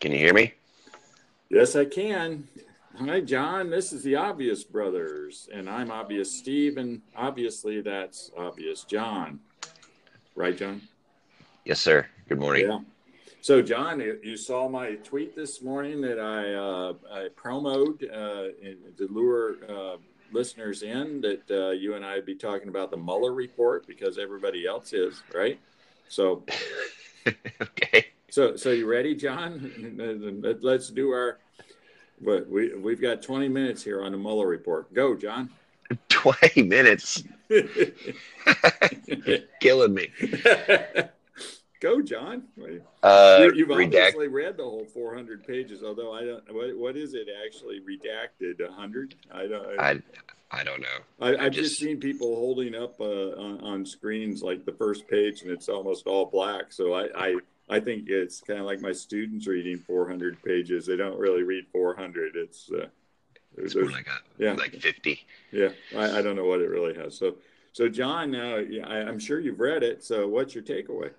[0.00, 0.54] Can you hear me?
[1.50, 2.48] Yes, I can.
[2.98, 3.68] Hi, John.
[3.68, 9.40] This is the Obvious Brothers, and I'm Obvious Steve, and obviously that's Obvious John.
[10.34, 10.80] Right, John?
[11.66, 12.06] Yes, sir.
[12.30, 12.66] Good morning.
[12.66, 12.78] Yeah.
[13.42, 18.48] So, John, you saw my tweet this morning that I, uh, I promoted uh,
[18.96, 19.96] to lure uh,
[20.32, 24.16] listeners in that uh, you and I would be talking about the Mueller report because
[24.16, 25.60] everybody else is, right?
[26.08, 26.44] So,
[27.60, 28.06] okay.
[28.30, 30.56] So, so you ready, John?
[30.62, 31.38] Let's do our.
[32.20, 34.92] But we we've got 20 minutes here on the Mueller report.
[34.94, 35.50] Go, John.
[36.08, 37.24] 20 minutes.
[39.60, 40.12] Killing me.
[41.80, 42.44] Go, John.
[43.02, 46.54] Uh, you, have obviously read the whole 400 pages, although I don't.
[46.54, 48.60] What, what is it actually redacted?
[48.60, 49.14] 100?
[49.32, 49.80] I don't.
[49.80, 50.00] I,
[50.52, 50.98] I don't know.
[51.20, 55.08] I, have just, just, seen people holding up uh, on, on, screens like the first
[55.08, 56.72] page, and it's almost all black.
[56.72, 57.36] So I, I
[57.70, 60.86] I think it's kind of like my students reading 400 pages.
[60.86, 62.34] They don't really read 400.
[62.34, 62.86] It's uh,
[63.56, 65.20] it's more like a yeah, like 50.
[65.52, 67.16] Yeah, I, I don't know what it really has.
[67.16, 67.36] So,
[67.72, 70.02] so John, now uh, I, am sure you've read it.
[70.02, 71.10] So, what's your takeaway?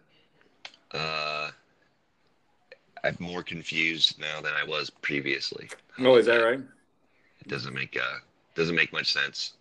[0.91, 1.51] Uh,
[3.03, 5.69] I'm more confused now than I was previously.
[5.99, 6.59] Oh, is that right?
[7.39, 8.17] It doesn't make uh
[8.55, 9.53] doesn't make much sense.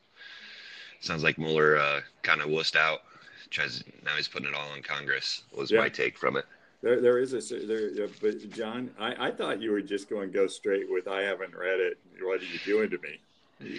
[1.00, 3.00] Sounds like Mueller uh, kind of wussed out.
[3.48, 5.42] Tries now he's putting it all on Congress.
[5.56, 5.80] Was yeah.
[5.80, 6.44] my take from it.
[6.82, 10.38] There, there is a there, but John, I, I thought you were just going to
[10.38, 11.98] go straight with I haven't read it.
[12.22, 13.20] What are you doing to me?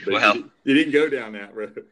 [0.05, 1.83] But well, you, you, didn't go down that road.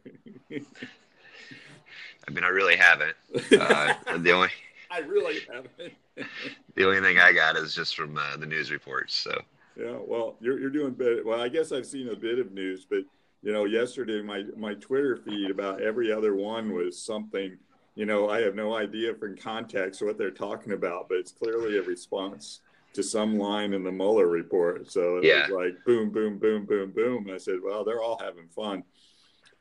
[0.51, 3.15] I mean, I really haven't.
[3.51, 4.49] Uh, the only
[4.91, 5.93] I really haven't.
[6.75, 9.15] the only thing I got is just from uh, the news reports.
[9.15, 9.41] So
[9.75, 11.25] yeah, well, you're you're doing bit.
[11.25, 12.99] Well, I guess I've seen a bit of news, but
[13.41, 17.57] you know, yesterday my my Twitter feed about every other one was something
[17.99, 21.79] you know, I have no idea from context what they're talking about, but it's clearly
[21.79, 22.61] a response
[22.93, 24.89] to some line in the Mueller report.
[24.89, 25.49] So it yeah.
[25.49, 27.25] was like boom, boom, boom, boom, boom.
[27.25, 28.85] And I said, well, they're all having fun.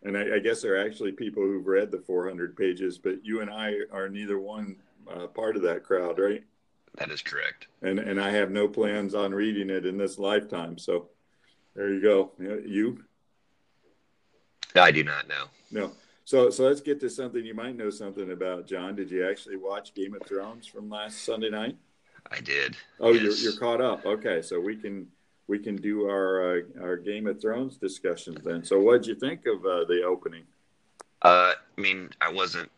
[0.05, 3.51] And I, I, guess they're actually people who've read the 400 pages, but you and
[3.51, 4.77] I are neither one
[5.12, 6.45] uh, part of that crowd, right?
[6.99, 7.67] That is correct.
[7.83, 10.79] And and I have no plans on reading it in this lifetime.
[10.79, 11.09] So
[11.75, 12.31] there you go.
[12.39, 13.03] You?
[14.77, 15.47] I do not know.
[15.73, 15.91] No.
[16.28, 18.94] So, so let's get to something you might know something about, John.
[18.94, 21.78] Did you actually watch Game of Thrones from last Sunday night?
[22.31, 22.77] I did.
[23.00, 23.22] Oh, yes.
[23.22, 24.05] you're you're caught up.
[24.05, 25.06] Okay, so we can
[25.47, 28.62] we can do our uh, our Game of Thrones discussions then.
[28.62, 30.43] So, what did you think of uh, the opening?
[31.22, 32.71] Uh, I mean, I wasn't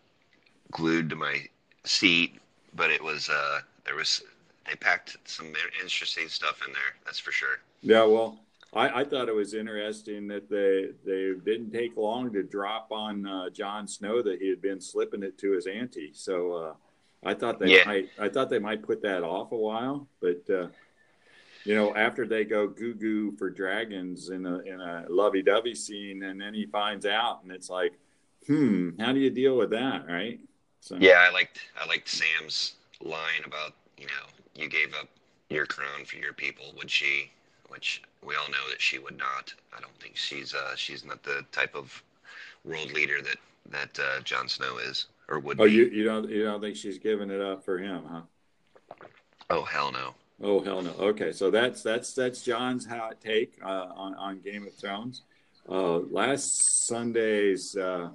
[0.70, 1.40] glued to my
[1.82, 2.38] seat,
[2.76, 4.22] but it was uh, there was
[4.68, 5.52] they packed some
[5.82, 6.94] interesting stuff in there.
[7.04, 7.58] That's for sure.
[7.82, 8.38] Yeah, well,
[8.72, 13.26] I, I, thought it was interesting that they they didn't take long to drop on
[13.26, 16.12] uh, Jon Snow that he had been slipping it to his auntie.
[16.14, 16.74] So uh,
[17.24, 17.84] I thought they yeah.
[17.84, 20.68] might I thought they might put that off a while, but uh,
[21.64, 25.74] you know after they go goo goo for dragons in a in a lovey dovey
[25.74, 27.92] scene, and then he finds out, and it's like,
[28.46, 30.38] hmm, how do you deal with that, right?
[30.80, 35.08] So, yeah, I liked I liked Sam's line about you know you gave up
[35.48, 36.72] your crown for your people.
[36.76, 37.32] Would she?
[37.68, 39.54] Which we all know that she would not.
[39.76, 42.02] I don't think she's uh, she's not the type of
[42.64, 43.36] world leader that
[43.70, 45.60] that uh, Jon Snow is or would.
[45.60, 45.72] Oh, be.
[45.72, 48.22] you you don't you don't think she's giving it up for him, huh?
[49.48, 50.14] Oh hell no.
[50.42, 50.92] Oh hell no.
[50.98, 55.22] Okay, so that's that's that's John's hot take uh, on on Game of Thrones.
[55.68, 58.08] Uh, last Sunday's uh,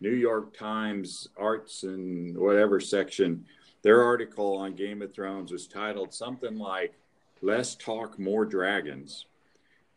[0.00, 3.44] New York Times arts and whatever section,
[3.82, 6.94] their article on Game of Thrones was titled something like
[7.40, 9.26] less talk, more dragons.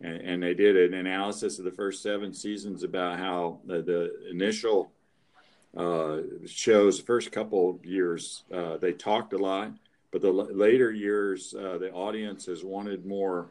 [0.02, 4.30] And, and, they did an analysis of the first seven seasons about how the, the
[4.30, 4.92] initial
[5.76, 9.72] uh, shows, first couple years, uh, they talked a lot,
[10.12, 13.50] but the l- later years, uh, the audience has wanted more,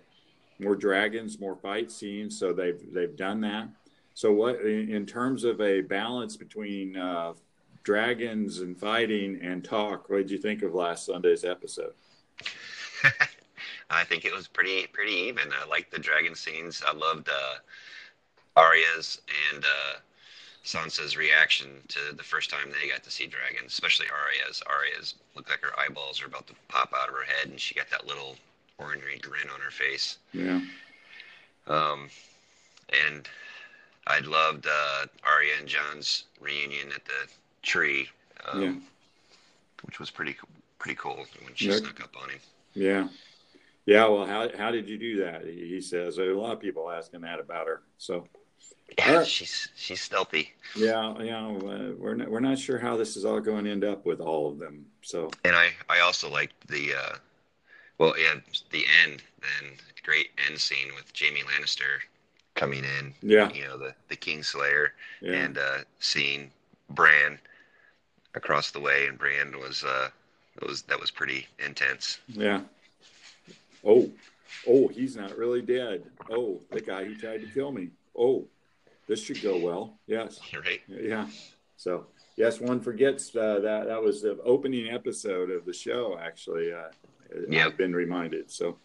[0.58, 2.38] more dragons, more fight scenes.
[2.38, 3.68] So they've they've done that.
[4.14, 7.34] So what, in, in terms of a balance between uh,
[7.82, 11.92] dragons and fighting and talk, what did you think of last Sunday's episode?
[13.90, 15.50] I think it was pretty pretty even.
[15.52, 16.82] I liked the dragon scenes.
[16.86, 17.56] I loved uh,
[18.56, 19.20] Arya's
[19.52, 19.98] and uh,
[20.64, 24.62] Sansa's reaction to the first time they got to see dragons, especially Arya's.
[24.66, 27.74] Arya's looked like her eyeballs are about to pop out of her head, and she
[27.74, 28.36] got that little
[28.78, 30.18] ornery grin on her face.
[30.32, 30.60] Yeah.
[31.66, 32.08] Um,
[32.90, 33.28] and
[34.06, 37.30] I loved uh, Arya and Jon's reunion at the
[37.62, 38.08] tree.
[38.46, 38.74] Um, yeah.
[39.84, 40.36] Which was pretty
[40.78, 42.40] pretty cool when she snuck up on him.
[42.74, 43.08] Yeah.
[43.86, 45.44] Yeah, well, how how did you do that?
[45.44, 46.18] He says.
[46.18, 47.82] a lot of people asking that about her.
[47.98, 48.26] So,
[48.96, 49.26] yeah, right.
[49.26, 50.52] she's she's stealthy.
[50.74, 51.46] Yeah, yeah.
[51.46, 54.20] Uh, we're not, we're not sure how this is all going to end up with
[54.20, 54.86] all of them.
[55.02, 57.16] So, and I I also liked the uh,
[57.98, 58.40] Well, yeah,
[58.70, 59.72] the end, then
[60.02, 62.00] great end scene with Jaime Lannister
[62.54, 63.14] coming in.
[63.22, 63.50] Yeah.
[63.52, 64.88] You know, the, the Kingslayer
[65.20, 65.32] Yeah.
[65.32, 66.50] and uh, seeing
[66.90, 67.38] Bran
[68.34, 70.08] across the way, and Bran was uh,
[70.58, 72.18] that was that was pretty intense.
[72.28, 72.60] Yeah.
[73.84, 74.10] Oh,
[74.66, 76.04] oh, he's not really dead.
[76.30, 77.90] Oh, the guy who tried to kill me.
[78.16, 78.46] Oh,
[79.06, 79.98] this should go well.
[80.06, 80.40] Yes.
[80.54, 80.80] Right?
[80.88, 81.26] Yeah.
[81.76, 86.18] So yes, one forgets uh, that that was the opening episode of the show.
[86.20, 86.88] Actually, uh,
[87.48, 87.66] Yep.
[87.66, 88.50] I've been reminded.
[88.50, 88.78] So.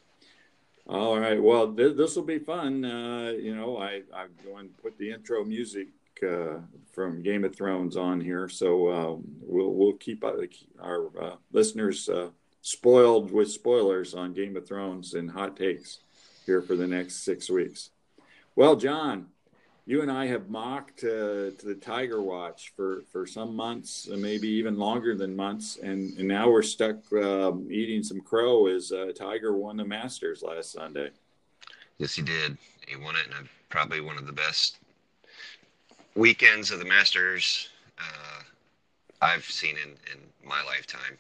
[0.88, 1.42] All right.
[1.42, 2.84] Well, th- this will be fun.
[2.84, 5.90] Uh, you know, I I'm going to put the intro music
[6.28, 6.62] uh,
[6.92, 10.34] from Game of Thrones on here, so uh, we'll we'll keep uh,
[10.82, 12.30] our uh, listeners uh,
[12.62, 16.00] spoiled with spoilers on Game of Thrones and hot takes
[16.46, 17.92] here for the next six weeks.
[18.56, 19.28] Well, John,
[19.86, 24.48] you and I have mocked uh, to the Tiger Watch for, for some months, maybe
[24.48, 29.12] even longer than months, and, and now we're stuck um, eating some crow as uh,
[29.16, 31.10] Tiger won the Masters last Sunday.
[31.98, 32.58] Yes, he did.
[32.88, 34.78] He won it in a, probably one of the best
[36.16, 38.44] weekends of the Masters uh,
[39.22, 41.18] I've seen in, in my lifetime.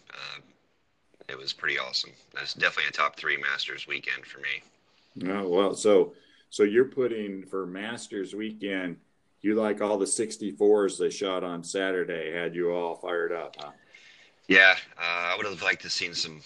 [1.29, 2.11] It was pretty awesome.
[2.33, 5.31] That's definitely a top three Masters weekend for me.
[5.31, 6.13] Oh, well, so
[6.49, 8.97] so you're putting for Masters weekend.
[9.41, 13.71] You like all the 64s they shot on Saturday had you all fired up, huh?
[14.47, 16.41] Yeah, uh, I would have liked to have seen some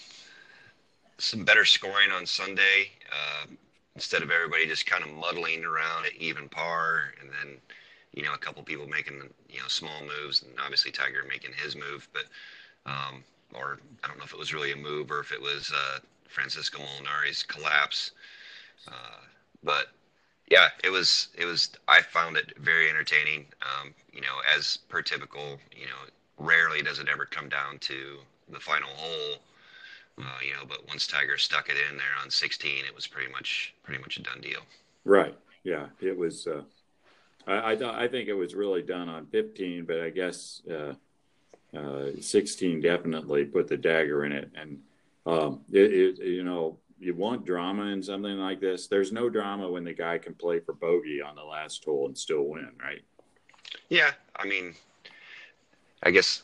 [1.18, 3.46] some better scoring on Sunday uh,
[3.94, 7.56] instead of everybody just kind of muddling around at even par, and then
[8.12, 11.74] you know a couple people making you know small moves, and obviously Tiger making his
[11.74, 12.24] move, but
[12.86, 15.72] um, or I don't know if it was really a move or if it was
[15.74, 15.98] uh,
[16.28, 18.12] Francesco Molinari's collapse,
[18.88, 19.20] uh,
[19.62, 19.88] but
[20.50, 23.46] yeah, it was it was I found it very entertaining.
[23.62, 26.02] Um, you know, as per typical, you know,
[26.38, 28.18] rarely does it ever come down to
[28.48, 29.36] the final hole.
[30.18, 33.32] Uh, you know, but once Tiger stuck it in there on 16, it was pretty
[33.32, 34.60] much pretty much a done deal.
[35.04, 35.36] Right.
[35.64, 35.86] Yeah.
[36.00, 36.46] It was.
[36.46, 36.62] Uh,
[37.46, 40.94] I I, I think it was really done on 15, but I guess uh,
[41.76, 44.50] uh, 16 definitely put the dagger in it.
[44.54, 44.78] And
[45.26, 48.86] um, it, it, you know, you want drama in something like this.
[48.86, 52.16] There's no drama when the guy can play for bogey on the last hole and
[52.16, 53.02] still win, right?
[53.88, 54.74] Yeah, I mean,
[56.02, 56.42] I guess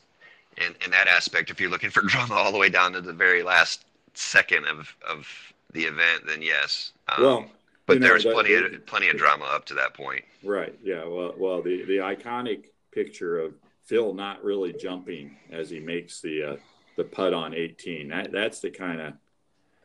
[0.57, 3.13] in in that aspect, if you're looking for drama all the way down to the
[3.13, 3.85] very last
[4.15, 5.27] second of of
[5.73, 6.93] the event, then yes.
[7.09, 7.45] Um, Well,
[7.87, 10.25] but you know, there was that- plenty of plenty of drama up to that point.
[10.43, 10.75] Right.
[10.83, 11.05] Yeah.
[11.05, 13.55] Well, well, the the iconic picture of
[13.91, 16.57] Phil not really jumping as he makes the uh,
[16.97, 18.07] the putt on 18.
[18.07, 19.15] That that's the kind of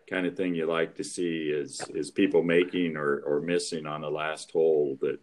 [0.08, 4.02] kind of thing you like to see is is people making or or missing on
[4.02, 5.20] the last hole that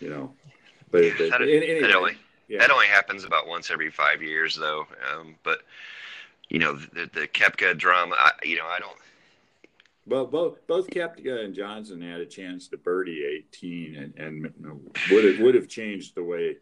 [0.00, 0.34] you know.
[0.90, 2.18] But, Yeah, but that- anyway, that only-
[2.48, 2.58] yeah.
[2.58, 4.84] That only happens about once every five years, though.
[5.08, 5.60] Um, but
[6.48, 8.16] you know, the the Koepka drama.
[8.18, 8.98] I, you know, I don't.
[10.04, 14.52] Well, both both Koepka and Johnson had a chance to birdie 18, and, and
[15.12, 16.56] would have would have changed the way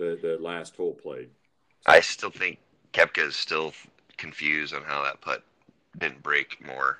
[0.00, 1.28] the, the last hole played.
[1.86, 2.58] I still think
[2.92, 3.72] Koepka is still
[4.16, 5.44] confused on how that putt
[5.98, 6.98] didn't break more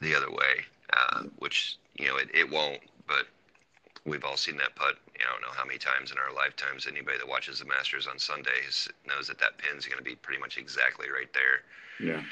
[0.00, 2.80] the other way, uh, which you know it, it won't.
[3.06, 3.26] But
[4.04, 4.96] we've all seen that putt.
[5.18, 6.86] You know, I don't know how many times in our lifetimes.
[6.86, 10.40] Anybody that watches the Masters on Sundays knows that that pin's going to be pretty
[10.40, 11.62] much exactly right there.
[12.00, 12.22] Yeah.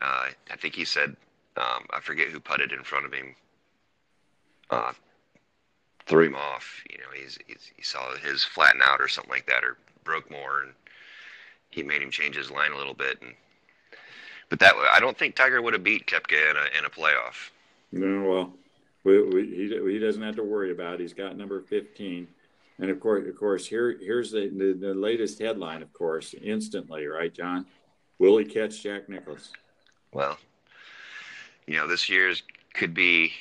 [0.00, 1.16] Uh, I think he said,
[1.56, 3.34] um, I forget who putted in front of him,
[4.70, 4.92] uh,
[6.12, 6.84] threw him off.
[6.90, 10.30] You know, he's, he's he saw his flatten out or something like that, or broke
[10.30, 10.72] more, and
[11.70, 13.16] he made him change his line a little bit.
[13.22, 13.32] And
[14.50, 17.48] but that I don't think Tiger would have beat Koepka in a in a playoff.
[17.92, 18.54] No, well,
[19.04, 21.00] we, we, he, he doesn't have to worry about it.
[21.00, 22.28] He's got number 15.
[22.78, 27.06] And of course, of course, here here's the, the, the latest headline, of course, instantly,
[27.06, 27.64] right, John?
[28.18, 29.50] Will he catch Jack Nicklaus?
[30.12, 30.36] Well,
[31.66, 32.42] you know, this year's
[32.74, 33.32] could be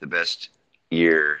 [0.00, 0.48] the best
[0.90, 1.40] year.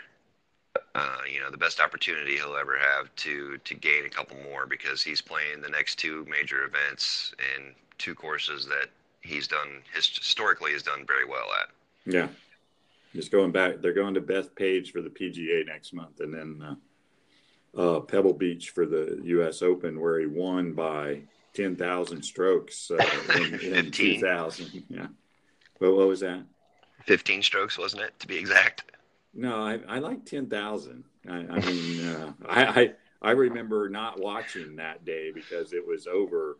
[0.94, 4.64] Uh, you know, the best opportunity he'll ever have to to gain a couple more
[4.64, 8.88] because he's playing the next two major events in two courses that
[9.20, 12.12] he's done historically has done very well at.
[12.12, 12.28] Yeah.
[13.14, 16.76] Just going back, they're going to Bethpage for the PGA next month, and then
[17.76, 19.62] uh, uh, Pebble Beach for the U.S.
[19.62, 21.20] Open, where he won by
[21.54, 23.04] 10,000 strokes uh,
[23.36, 24.84] in, in 2000.
[24.88, 25.06] Yeah.
[25.80, 26.42] Well, what was that?
[27.04, 28.90] 15 strokes, wasn't it, to be exact?
[29.34, 31.04] No, I, I like 10,000.
[31.28, 36.06] I, I mean, uh, I, I, I remember not watching that day because it was
[36.06, 36.58] over.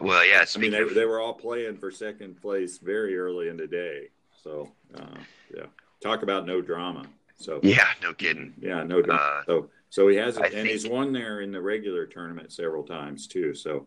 [0.00, 0.44] Well, yeah.
[0.54, 3.66] I mean, they, of, they were all playing for second place very early in the
[3.66, 4.08] day.
[4.42, 5.18] So, uh,
[5.54, 5.66] yeah,
[6.02, 7.04] talk about no drama.
[7.36, 8.54] So, yeah, no kidding.
[8.60, 9.20] yeah, no drama.
[9.20, 12.82] Uh, so, so he has it, and he's won there in the regular tournament several
[12.82, 13.54] times too.
[13.54, 13.86] So,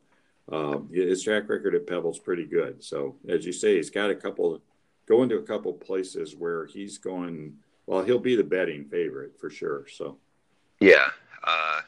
[0.52, 2.84] uh, his track record at Pebble's pretty good.
[2.84, 4.62] So as you say, he's got a couple
[5.08, 7.54] going to a couple places where he's going.
[7.92, 9.86] Well, he'll be the betting favorite for sure.
[9.92, 10.16] So
[10.80, 11.10] yeah,
[11.44, 11.82] uh,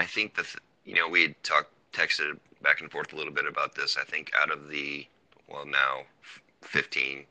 [0.00, 0.44] I think the
[0.84, 3.96] you know we had talked texted back and forth a little bit about this.
[3.96, 5.06] I think out of the
[5.46, 6.00] well now
[6.62, 7.24] 15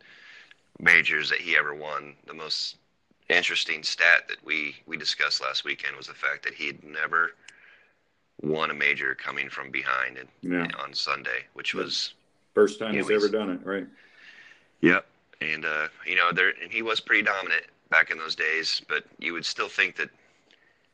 [0.80, 2.78] majors that he ever won, the most
[3.28, 7.32] interesting stat that we we discussed last weekend was the fact that he had never
[8.42, 10.68] won a major coming from behind and, yeah.
[10.82, 12.14] on Sunday, which was
[12.54, 13.88] first time he's ever done it, right?
[14.80, 15.06] Yep.
[15.42, 19.04] And uh, you know, there and he was pretty dominant back in those days, but
[19.20, 20.10] you would still think that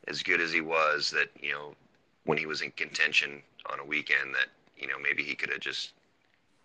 [0.06, 1.74] as good as he was, that you know,
[2.24, 3.42] when he was in contention
[3.72, 5.94] on a weekend, that you know maybe he could have just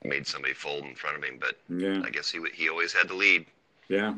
[0.04, 1.38] made somebody fold in front of him.
[1.39, 2.01] But yeah.
[2.04, 3.46] I guess he he always had the lead.
[3.88, 4.15] Yeah,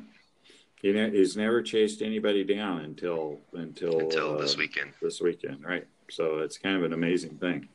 [0.82, 4.94] he ne- he's never chased anybody down until until until uh, this weekend.
[5.00, 5.86] This weekend, right?
[6.10, 7.70] So it's kind of an amazing thing.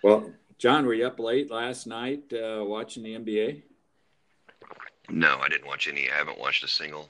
[0.00, 3.62] Well, John, were you up late last night uh, watching the NBA?
[5.10, 6.08] No, I didn't watch any.
[6.08, 7.08] I haven't watched a single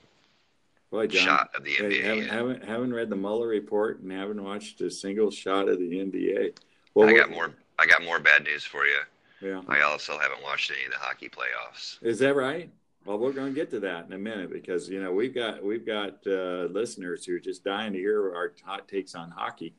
[0.92, 2.02] Boy, John, shot of the NBA.
[2.02, 5.90] Haven't, haven't haven't read the Mueller report and haven't watched a single shot of the
[5.90, 6.54] NBA.
[6.92, 7.54] Well, I got more.
[7.78, 8.98] I got more bad news for you.
[9.40, 9.62] Yeah.
[9.68, 11.96] I also haven't watched any of the hockey playoffs.
[12.02, 12.70] Is that right?
[13.06, 15.64] Well, we're going to get to that in a minute because you know we've got
[15.64, 19.74] we've got uh, listeners who are just dying to hear our hot takes on hockey.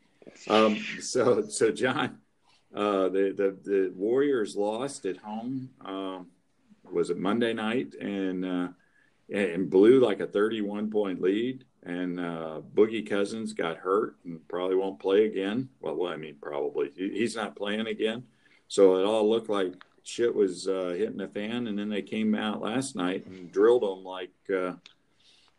[0.50, 2.17] Um, so so John,
[2.74, 5.70] uh, the the the Warriors lost at home.
[5.86, 6.27] Um,
[6.91, 8.67] was it Monday night and uh,
[9.32, 11.65] and blew like a 31 point lead.
[11.84, 15.70] And uh, Boogie Cousins got hurt and probably won't play again.
[15.82, 18.24] Well, well I mean, probably he's not playing again.
[18.70, 21.68] So it all looked like shit was uh, hitting the fan.
[21.68, 24.74] And then they came out last night and drilled them like uh,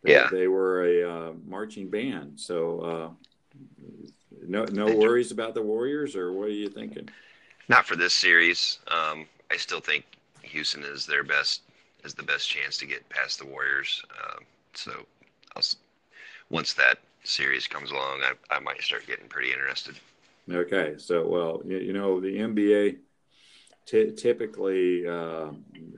[0.02, 0.28] they, yeah.
[0.30, 2.38] they were a uh, marching band.
[2.40, 3.10] So uh,
[4.46, 7.08] no no worries about the Warriors, or what are you thinking?
[7.68, 8.78] Not for this series.
[8.88, 10.04] Um, I still think
[10.42, 11.62] Houston is their best
[12.04, 14.02] is the best chance to get past the Warriors.
[14.22, 14.44] Um,
[14.74, 14.92] so
[15.56, 15.62] I'll,
[16.50, 19.96] once that series comes along, I, I might start getting pretty interested.
[20.50, 22.98] Okay, so well, you, you know the NBA
[23.86, 25.48] t- typically uh,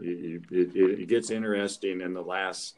[0.00, 2.76] it, it, it, gets interesting in the last,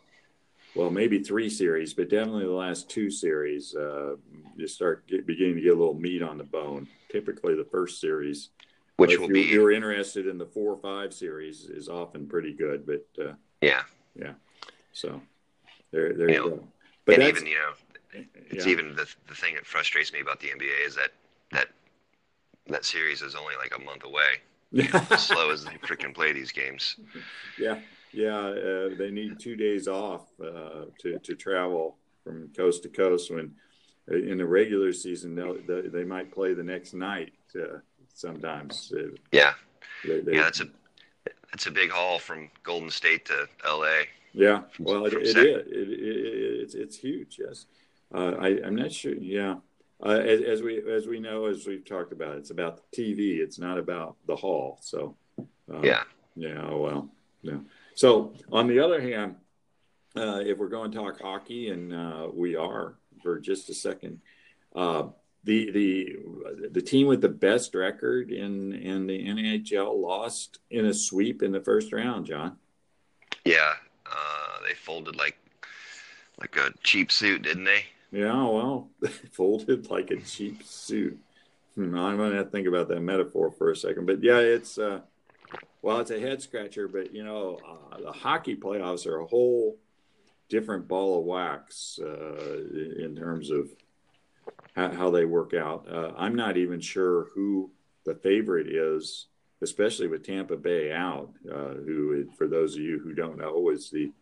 [0.74, 3.74] well, maybe three series, but definitely the last two series.
[3.74, 4.16] Uh,
[4.56, 6.88] you start get, beginning to get a little meat on the bone.
[7.10, 8.50] Typically, the first series
[8.98, 12.26] which if will you, be you're interested in the four or five series is often
[12.26, 13.82] pretty good but uh, yeah.
[14.14, 14.32] yeah.
[14.92, 15.20] So
[15.90, 16.68] there there you, you know, go.
[17.06, 18.72] But and even you know it's yeah.
[18.72, 21.10] even the, the thing that frustrates me about the nba is that
[21.52, 21.68] that
[22.66, 24.42] that series is only like a month away.
[25.10, 26.96] As slow as they freaking play these games.
[27.58, 27.78] Yeah.
[28.12, 33.30] Yeah uh, they need two days off uh, to, to travel from coast to coast
[33.30, 33.54] when
[34.10, 35.34] uh, in the regular season
[35.66, 37.78] they, they might play the next night uh,
[38.18, 38.92] sometimes.
[39.32, 39.52] Yeah,
[40.04, 40.66] they, they, yeah, that's a
[41.50, 44.06] that's a big haul from Golden State to L.A.
[44.34, 45.88] Yeah, well, it, it It, it,
[46.62, 47.38] it's it's huge.
[47.38, 47.66] Yes,
[48.14, 49.14] uh, I I'm not sure.
[49.14, 49.56] Yeah,
[50.04, 53.38] uh, as, as we as we know, as we've talked about, it's about the TV.
[53.38, 54.78] It's not about the hall.
[54.82, 55.16] So
[55.72, 56.02] uh, yeah,
[56.36, 56.70] yeah.
[56.70, 57.08] Well,
[57.42, 57.58] yeah.
[57.94, 59.36] So on the other hand,
[60.16, 64.20] uh, if we're going to talk hockey, and uh, we are for just a second,
[64.74, 65.04] uh,
[65.44, 66.18] the the
[66.70, 71.52] the team with the best record in in the NHL lost in a sweep in
[71.52, 72.26] the first round.
[72.26, 72.56] John.
[73.44, 73.74] yeah,
[74.06, 75.38] uh, they folded like
[76.40, 77.84] like a cheap suit, didn't they?
[78.10, 81.18] Yeah, well, they folded like a cheap suit.
[81.74, 84.78] Hmm, I'm gonna have to think about that metaphor for a second, but yeah, it's
[84.78, 85.00] uh,
[85.82, 86.88] well, it's a head scratcher.
[86.88, 89.78] But you know, uh, the hockey playoffs are a whole
[90.48, 92.58] different ball of wax uh,
[92.98, 93.68] in terms of
[94.74, 95.86] how, they work out.
[95.90, 97.70] Uh, I'm not even sure who
[98.04, 99.26] the favorite is,
[99.62, 101.30] especially with Tampa Bay out.
[101.50, 104.12] Uh, who, for those of you who don't know, is the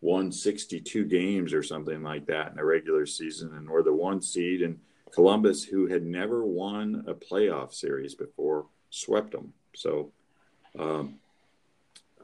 [0.00, 4.20] won 62 games or something like that in the regular season, and were the one
[4.20, 4.62] seed.
[4.62, 4.78] And
[5.12, 9.52] Columbus, who had never won a playoff series before, swept them.
[9.74, 10.12] So.
[10.78, 11.18] Um,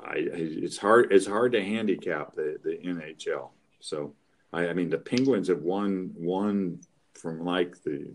[0.03, 1.13] I, it's hard.
[1.13, 3.51] It's hard to handicap the, the NHL.
[3.81, 4.15] So,
[4.53, 6.81] I, I mean, the Penguins have won won
[7.15, 8.13] from like the,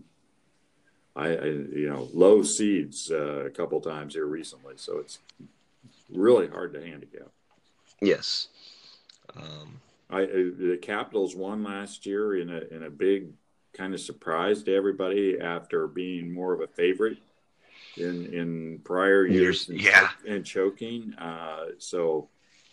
[1.16, 4.74] I, I you know low seeds uh, a couple times here recently.
[4.76, 5.18] So it's
[6.12, 7.28] really hard to handicap.
[8.00, 8.48] Yes.
[9.36, 13.32] Um, I the Capitals won last year in a in a big
[13.72, 17.18] kind of surprise to everybody after being more of a favorite
[17.96, 20.10] in in prior years and, yeah.
[20.26, 21.14] and choking.
[21.14, 22.28] Uh, so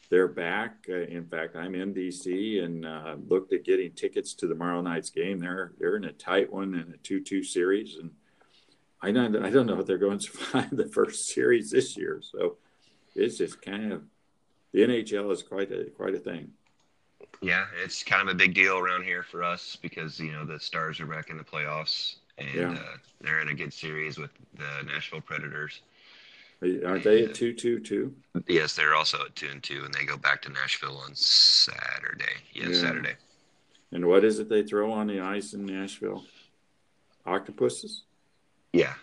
[0.10, 0.86] they're back.
[0.90, 4.82] Uh, in fact, I'm in DC and uh, looked at getting tickets to the tomorrow
[4.82, 5.40] night's game.
[5.40, 8.12] They're they're in a tight one in a two-two series, and
[9.02, 12.22] I don't I don't know if they're going to survive the first series this year.
[12.22, 12.58] So
[13.16, 14.04] it's just kind of
[14.74, 16.52] the NHL is quite a quite a thing.
[17.42, 20.60] Yeah, it's kind of a big deal around here for us because you know the
[20.60, 22.72] Stars are back in the playoffs and yeah.
[22.72, 25.82] uh, they're in a good series with the Nashville Predators.
[26.62, 28.16] Aren't they at two two two?
[28.48, 32.26] Yes, they're also at two and two, and they go back to Nashville on Saturday.
[32.54, 32.82] Yes, yeah.
[32.82, 33.16] Saturday.
[33.92, 36.24] And what is it they throw on the ice in Nashville?
[37.26, 38.04] Octopuses.
[38.74, 38.94] Yeah.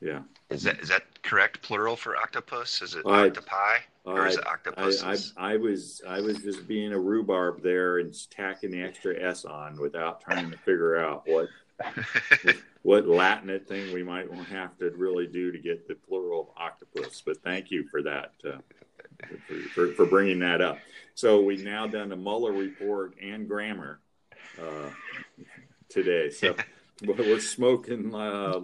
[0.00, 0.20] Yeah.
[0.50, 1.62] Is that is that correct?
[1.62, 2.82] Plural for octopus?
[2.82, 5.02] Is it I, octopi or I, is it octopus?
[5.36, 9.44] I, I, was I was just being a rhubarb there and tacking the extra s
[9.44, 11.48] on without trying to figure out what
[12.82, 17.22] what Latinate thing we might have to really do to get the plural of octopus.
[17.24, 18.58] But thank you for that, uh,
[19.46, 20.78] for, for, for, bringing that up.
[21.14, 24.00] So we've now done the Mueller report and grammar
[24.58, 24.90] uh,
[25.88, 26.30] today.
[26.30, 26.56] So
[27.04, 28.60] we're smoking uh,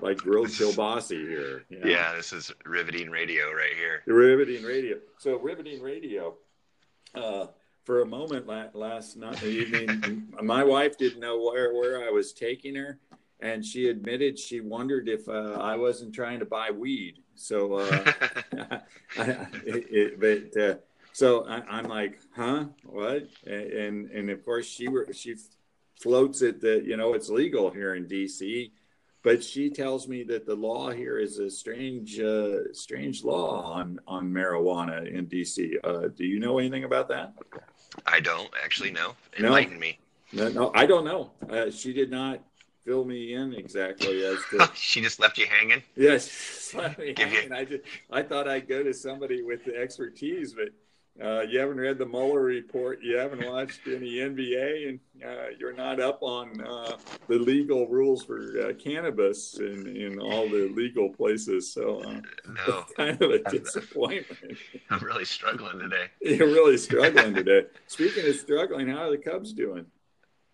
[0.00, 1.64] like grilled kielbasa here.
[1.68, 1.78] Yeah.
[1.84, 4.02] yeah, this is riveting radio right here.
[4.06, 4.96] Riveting radio.
[5.18, 6.34] So riveting radio.
[7.14, 7.46] Uh,
[7.90, 12.76] for a moment last night evening, my wife didn't know where, where I was taking
[12.76, 13.00] her,
[13.40, 17.18] and she admitted she wondered if uh, I wasn't trying to buy weed.
[17.34, 18.12] So, uh,
[19.18, 20.74] I, it, but uh,
[21.12, 23.26] so I, am like, huh, what?
[23.44, 25.34] And and of course she were she
[25.96, 28.70] floats it that you know it's legal here in D.C.
[29.22, 34.00] But she tells me that the law here is a strange, uh, strange law on
[34.06, 35.78] on marijuana in D.C.
[35.84, 37.34] Uh, do you know anything about that?
[38.06, 39.14] I don't actually know.
[39.38, 39.80] Enlighten no.
[39.80, 39.98] me.
[40.32, 41.32] No, no, I don't know.
[41.50, 42.40] Uh, she did not
[42.84, 44.70] fill me in exactly as to.
[44.74, 45.82] she just left you hanging.
[45.96, 47.50] Yes, left me hanging.
[47.50, 47.54] You...
[47.54, 50.70] I just I thought I'd go to somebody with the expertise, but
[51.22, 55.74] uh, you haven't read the Mueller report, you haven't watched any NBA, and uh, you're
[55.74, 56.96] not up on uh,
[57.28, 61.72] the legal rules for uh, cannabis in, in all the legal places.
[61.74, 62.20] So, uh,
[62.66, 64.56] no, kind of a disappointment.
[64.90, 66.06] I'm really struggling today.
[66.22, 67.66] You're really struggling today.
[67.86, 69.84] Speaking of struggling, how are the Cubs doing?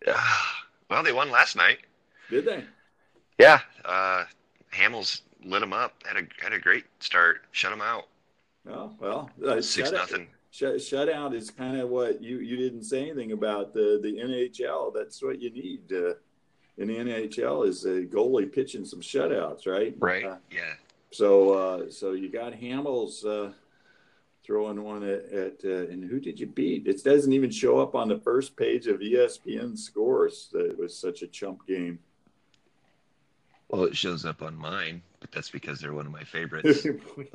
[0.90, 1.79] well, they won last night.
[2.29, 2.64] Did they?
[3.38, 3.61] Yeah.
[3.85, 4.25] Uh,
[4.73, 5.95] Hamels lit them up.
[6.05, 7.43] Had a had a great start.
[7.53, 8.09] Shut them out.
[8.69, 9.31] Oh well,
[9.62, 14.01] six nothing shut, shutout is kind of what you you didn't say anything about the
[14.03, 14.95] the NHL.
[14.95, 16.14] That's what you need uh,
[16.79, 19.95] in the NHL is a goalie pitching some shutouts, right?
[19.99, 20.25] Right.
[20.25, 20.75] Uh, yeah.
[21.11, 23.53] So uh, so you got Hamels uh,
[24.45, 26.87] throwing one at, at uh, and who did you beat?
[26.87, 30.49] It doesn't even show up on the first page of ESPN scores.
[30.53, 31.99] That it was such a chump game.
[33.69, 36.87] Well, it shows up on mine, but that's because they're one of my favorites.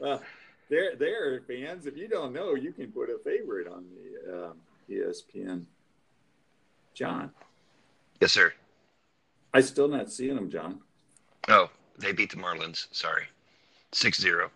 [0.00, 0.22] well,
[0.68, 1.86] there, there, fans.
[1.86, 4.56] If you don't know, you can put a favorite on the um,
[4.90, 5.64] ESPN.
[6.94, 7.30] John.
[8.20, 8.52] Yes, sir.
[9.52, 10.80] I still not seeing them, John.
[11.48, 12.86] Oh, they beat the Marlins.
[12.92, 13.24] Sorry,
[13.92, 14.50] six zero.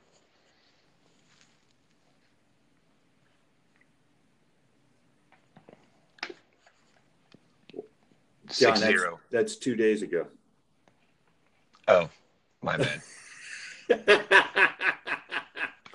[8.49, 9.21] John, Six that's, zero.
[9.31, 10.27] That's two days ago.
[11.87, 12.09] Oh,
[12.63, 13.03] my bad.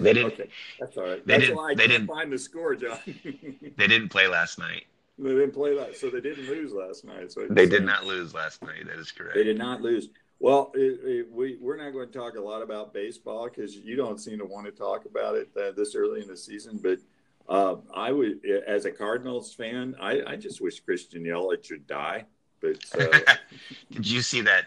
[0.03, 0.33] They didn't.
[0.33, 1.25] Okay, that's all right.
[1.25, 1.77] They that's didn't.
[1.77, 2.99] They didn't find the score, John.
[3.05, 4.85] they didn't play last night.
[5.17, 7.31] They didn't play that, so they didn't lose last night.
[7.31, 8.87] So they did not lose last night.
[8.87, 9.35] That is correct.
[9.35, 10.09] They did not lose.
[10.39, 13.95] Well, it, it, we we're not going to talk a lot about baseball because you
[13.95, 16.79] don't seem to want to talk about it uh, this early in the season.
[16.81, 16.99] But
[17.47, 22.25] uh, I would, as a Cardinals fan, I, I just wish Christian Yelich should die.
[22.59, 23.19] But uh,
[23.91, 24.65] did you see that?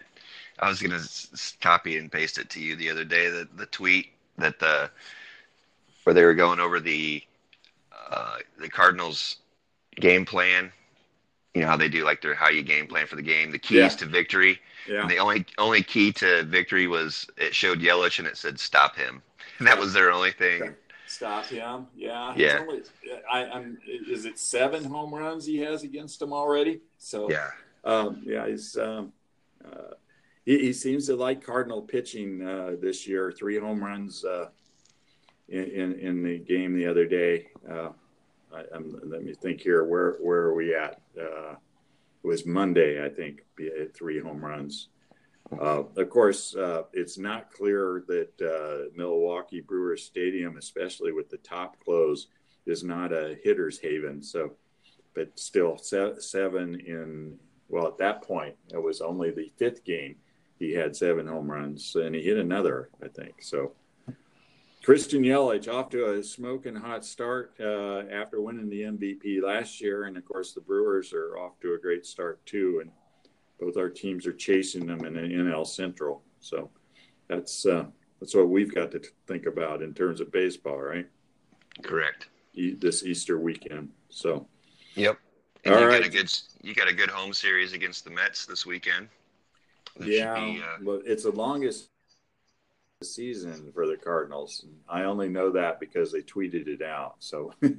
[0.59, 3.29] I was going to copy and paste it to you the other day.
[3.29, 4.89] The the tweet that the
[6.07, 7.21] where they were going over the
[8.11, 9.39] uh, the Cardinals
[9.97, 10.71] game plan.
[11.53, 13.59] You know how they do like their how you game plan for the game, the
[13.59, 13.89] keys yeah.
[13.89, 14.57] to victory.
[14.87, 15.01] Yeah.
[15.01, 18.95] And the only only key to victory was it showed Yelich and it said stop
[18.95, 19.21] him.
[19.59, 20.73] And that was their only thing.
[21.07, 21.87] Stop him.
[21.93, 22.33] Yeah.
[22.37, 22.59] Yeah.
[22.61, 22.83] Only,
[23.29, 26.79] I, am Is it seven home runs he has against him already?
[26.99, 27.49] So yeah.
[27.83, 29.11] Um, yeah, he's um,
[29.65, 29.95] uh,
[30.45, 33.29] he, he, seems to like Cardinal pitching uh, this year.
[33.29, 34.47] Three home runs uh,
[35.49, 37.47] in, in, in the game the other day.
[37.69, 37.89] Uh,
[38.53, 38.63] I,
[39.03, 39.83] let me think here.
[39.83, 41.01] Where where are we at?
[41.19, 43.43] Uh, it was Monday, I think.
[43.93, 44.89] Three home runs.
[45.51, 51.37] Uh, of course, uh, it's not clear that uh, Milwaukee Brewers Stadium, especially with the
[51.37, 52.27] top close,
[52.65, 54.21] is not a hitter's haven.
[54.21, 54.53] So,
[55.13, 57.37] but still, seven in
[57.69, 60.15] well at that point it was only the fifth game.
[60.59, 63.35] He had seven home runs, and he hit another, I think.
[63.41, 63.73] So
[64.87, 70.05] Christian Yelich off to a smoking hot start uh, after winning the MVP last year,
[70.05, 72.79] and of course the Brewers are off to a great start too.
[72.79, 72.91] And
[73.59, 76.23] both our teams are chasing them in the NL Central.
[76.39, 76.69] So
[77.27, 77.87] that's uh,
[78.21, 81.09] that's what we've got to think about in terms of baseball, right?
[81.83, 82.29] Correct.
[82.53, 83.89] E- this Easter weekend.
[84.07, 84.47] So.
[84.95, 85.17] Yep.
[85.65, 85.99] And All you right.
[85.99, 89.09] got a good you got a good home series against the Mets this weekend.
[89.97, 91.89] That Yeah, be, uh, it's the longest
[93.03, 94.65] season for the Cardinals.
[94.89, 97.15] I only know that because they tweeted it out.
[97.19, 97.69] So, wow,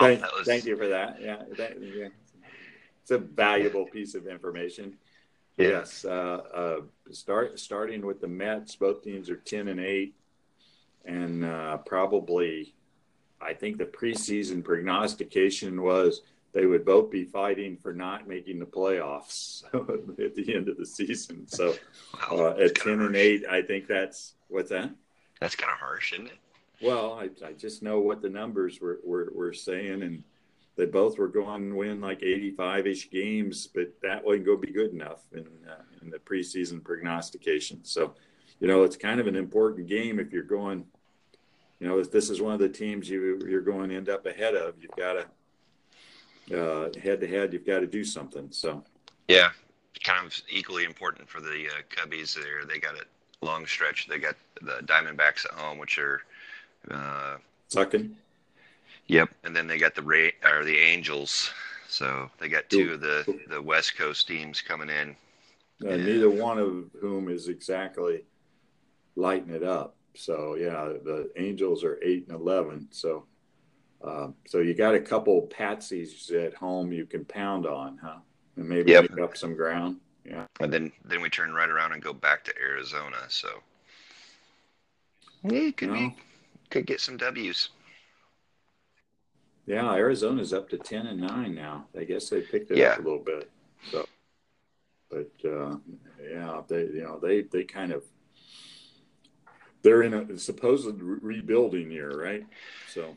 [0.00, 1.20] thank, that was thank you for that.
[1.20, 2.08] Yeah, that, yeah,
[3.00, 4.96] it's a valuable piece of information.
[5.56, 5.68] Yeah.
[5.68, 6.08] Yes, uh,
[6.52, 6.80] uh,
[7.12, 8.74] start starting with the Mets.
[8.74, 10.16] Both teams are ten and eight,
[11.04, 12.74] and uh, probably,
[13.40, 16.22] I think the preseason prognostication was
[16.54, 19.64] they would both be fighting for not making the playoffs
[20.24, 21.46] at the end of the season.
[21.48, 21.74] So
[22.30, 24.90] Wow, uh, at kinda ten and eight, I think that's what's that.
[25.40, 26.38] That's kind of harsh, isn't it?
[26.80, 30.22] Well, I, I just know what the numbers were, were, were saying, and
[30.76, 34.66] they both were going to win like 85 ish games, but that wasn't going to
[34.66, 37.80] be good enough in, uh, in the preseason prognostication.
[37.84, 38.14] So,
[38.60, 40.84] you know, it's kind of an important game if you're going,
[41.80, 44.26] you know, if this is one of the teams you, you're going to end up
[44.26, 45.26] ahead of, you've got to,
[46.52, 48.48] uh, head to head, you've got to do something.
[48.50, 48.82] So,
[49.28, 49.50] Yeah,
[50.02, 52.34] kind of equally important for the uh, Cubbies.
[52.34, 53.04] There, they got a
[53.44, 54.06] long stretch.
[54.08, 56.22] They got the Diamondbacks at home, which are,
[56.90, 57.36] uh,
[57.68, 58.16] sucking.
[59.06, 61.50] yep, and then they got the Ray or the Angels.
[61.88, 65.10] So they got two of the the West Coast teams coming in.
[65.84, 65.96] Uh, Yeah.
[65.96, 68.24] Neither one of whom is exactly
[69.16, 69.94] lighting it up.
[70.14, 72.88] So yeah, the Angels are eight and eleven.
[72.90, 73.24] So
[74.04, 78.18] uh, so you got a couple patsies at home you can pound on, huh?
[78.56, 79.10] And maybe Yep.
[79.10, 80.00] make up some ground.
[80.24, 80.46] Yeah.
[80.60, 83.16] And then then we turn right around and go back to Arizona.
[83.28, 83.48] So
[85.42, 86.14] yeah, could be
[86.70, 87.70] could get some W's.
[89.66, 91.86] Yeah, Arizona's up to ten and nine now.
[91.98, 92.90] I guess they picked it Yeah.
[92.92, 93.50] up a little bit.
[93.90, 94.06] So,
[95.10, 95.76] but uh,
[96.22, 98.04] yeah, they you know they they kind of
[99.82, 102.46] they're in a supposed re- rebuilding year, right?
[102.88, 103.16] So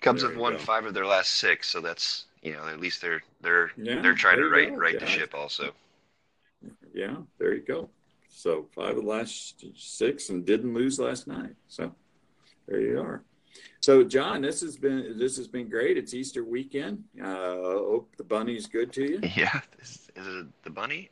[0.00, 0.58] Cubs There have won go.
[0.58, 4.14] five of their last six, so that's you know at least they're they're Yeah, they're
[4.14, 4.76] trying to right go.
[4.76, 5.72] right the ship also.
[6.94, 7.88] yeah, there you go.
[8.28, 11.54] So five of the last six and didn't lose last night.
[11.68, 11.92] So
[12.66, 13.22] there you are.
[13.80, 15.98] So John, this has been this has been great.
[15.98, 17.04] It's Easter weekend.
[17.22, 19.20] Uh, hope the bunny's good to you.
[19.36, 21.10] Yeah, is, is it the bunny?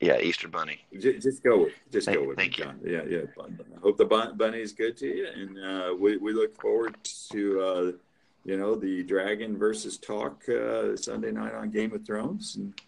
[0.00, 0.78] Yeah, Easter bunny.
[1.00, 2.64] Just, just go with just Thank- go with thank it, you.
[2.64, 2.80] John.
[2.84, 3.20] Yeah, yeah.
[3.36, 6.96] bun- I hope the bun- bunny's good to you, and uh, we we look forward
[7.28, 7.92] to uh,
[8.44, 12.56] you know the Dragon versus Talk uh, Sunday night on Game of Thrones.
[12.56, 12.80] And,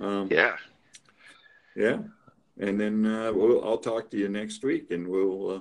[0.00, 0.56] um, Yeah,
[1.74, 1.98] Yeah,
[2.58, 5.60] and then uh, we'll, I'll talk to you next week, and we'll uh,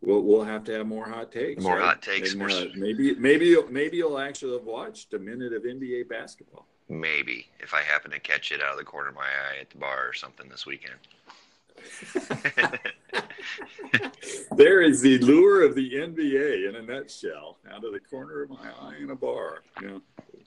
[0.00, 1.62] we'll we'll have to have more hot takes.
[1.62, 1.84] More right?
[1.84, 5.52] hot takes, And, more uh, maybe maybe you'll, maybe you'll actually have watched a minute
[5.52, 6.66] of NBA basketball.
[6.88, 9.70] maybe if I happen to catch it out of the corner of my eye at
[9.70, 10.94] the bar or something this weekend.
[14.56, 18.50] there is the lure of the NBA in a nutshell, out of the corner of
[18.50, 19.62] my eye in a bar.
[19.82, 19.98] Yeah,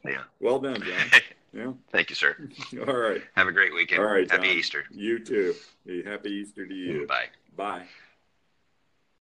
[0.06, 0.24] Yeah.
[0.40, 1.22] well done, John.
[1.54, 2.38] Yeah, Thank you, sir.
[2.88, 4.02] all right, Have a great weekend.
[4.02, 4.30] all right.
[4.32, 4.58] Happy John.
[4.58, 4.84] Easter.
[4.90, 5.54] You too.
[6.06, 7.06] Happy Easter to you.
[7.08, 7.26] Bye.
[7.58, 7.88] Bye.